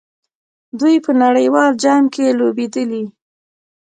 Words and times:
دوی 0.79 0.95
په 1.05 1.11
نړیوال 1.23 1.71
جام 1.83 2.03
کې 2.13 2.35
لوبېدلي. 2.39 3.03